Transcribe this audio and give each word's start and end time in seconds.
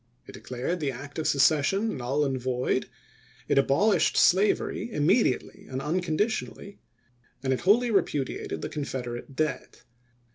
It 0.25 0.31
de 0.31 0.39
clared 0.39 0.79
the 0.79 0.89
act 0.89 1.19
of 1.19 1.27
secession 1.27 1.95
null 1.95 2.25
and 2.25 2.41
void; 2.41 2.89
it 3.47 3.59
abol 3.59 3.93
ished 3.95 4.17
slavery 4.17 4.91
immediately 4.91 5.67
and 5.69 5.79
unconditionally; 5.79 6.79
and 7.43 7.53
it 7.53 7.59
wholly 7.59 7.91
repudiated 7.91 8.63
the 8.63 8.69
Confederate 8.69 9.35
debt. 9.35 9.83